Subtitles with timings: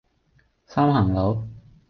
[0.65, 1.43] 三行佬